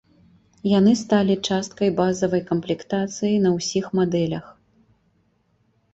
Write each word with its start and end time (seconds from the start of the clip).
Яны 0.69 0.93
сталі 1.01 1.35
часткай 1.49 1.93
базавай 2.01 2.43
камплектацыі 2.49 3.35
на 3.47 3.55
ўсіх 3.59 3.85
мадэлях. 4.01 4.45